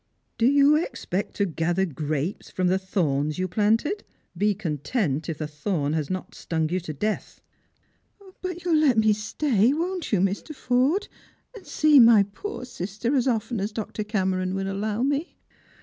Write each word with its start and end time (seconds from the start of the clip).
Do 0.39 0.47
you 0.47 0.77
expect 0.77 1.35
to 1.35 1.45
gather 1.45 1.85
grapes 1.85 2.49
from 2.49 2.65
the 2.69 2.79
thorns 2.79 3.37
you 3.37 3.47
pkxntud 3.47 3.99
f 3.99 4.03
Be 4.35 4.55
content 4.55 5.29
if 5.29 5.37
the 5.37 5.45
thorn 5.47 5.93
has 5.93 6.09
not 6.09 6.33
stung 6.33 6.67
you 6.69 6.79
to 6.79 6.91
death."" 6.91 7.39
But 8.41 8.65
you'll 8.65 8.79
let 8.81 8.97
me 8.97 9.13
stay, 9.13 9.71
won't 9.73 10.11
you, 10.11 10.19
Mr. 10.19 10.55
Forde, 10.55 11.07
and 11.55 11.67
see 11.67 11.99
my 11.99 12.23
poor 12.23 12.65
sister 12.65 13.15
as 13.15 13.27
often 13.27 13.59
as 13.61 13.71
Dr. 13.71 14.03
Cameron 14.03 14.55
will 14.55 14.71
allow 14.71 15.03
me 15.03 15.37